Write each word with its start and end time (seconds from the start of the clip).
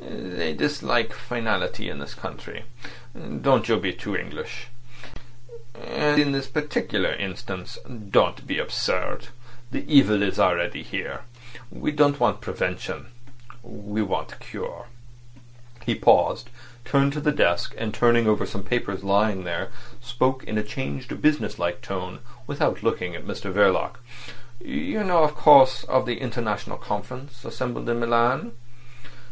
They 0.00 0.54
dislike 0.54 1.12
finality 1.12 1.88
in 1.90 1.98
this 1.98 2.14
country. 2.14 2.62
Don't 3.42 3.68
you 3.68 3.80
be 3.80 3.92
too 3.92 4.14
English. 4.16 4.68
And 5.74 6.20
in 6.22 6.30
this 6.30 6.46
particular 6.46 7.12
instance, 7.12 7.78
don't 7.84 8.46
be 8.46 8.60
absurd. 8.60 9.26
The 9.72 9.84
evil 9.92 10.22
is 10.22 10.38
already 10.38 10.84
here. 10.84 11.22
We 11.72 11.90
don't 11.90 12.20
want 12.20 12.40
prevention—we 12.40 14.02
want 14.02 14.38
cure." 14.38 14.86
He 15.84 15.96
paused, 15.96 16.48
turned 16.84 17.12
to 17.14 17.20
the 17.20 17.32
desk, 17.32 17.74
and 17.76 17.92
turning 17.92 18.28
over 18.28 18.46
some 18.46 18.62
papers 18.62 19.02
lying 19.02 19.42
there, 19.42 19.72
spoke 20.00 20.44
in 20.44 20.56
a 20.56 20.62
changed 20.62 21.20
business 21.20 21.58
like 21.58 21.82
tone, 21.82 22.20
without 22.46 22.84
looking 22.84 23.16
at 23.16 23.24
Mr 23.26 23.52
Verloc. 23.52 23.96
"You 24.60 25.02
know, 25.02 25.24
of 25.24 25.34
course, 25.34 25.82
of 25.82 26.06
the 26.06 26.20
International 26.20 26.76
Conference 26.78 27.44
assembled 27.44 27.88
in 27.88 27.98
Milan?" 27.98 28.52